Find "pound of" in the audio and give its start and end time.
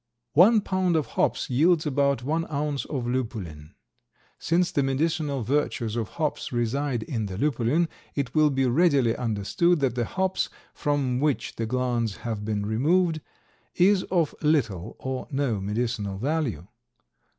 0.61-1.05